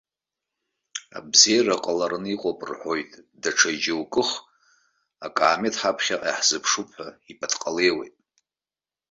Абзиара 1.17 1.83
ҟалараны 1.83 2.29
иҟоуп 2.33 2.59
рҳәоит, 2.69 3.11
даҽа 3.41 3.71
џьоукых 3.81 4.29
акаамеҭ 5.25 5.75
ҳаԥхьаҟа 5.81 6.27
иаҳзыԥшуп 6.29 6.89
ҳәа 6.95 7.07
ипатҟалеиуеит. 7.31 8.15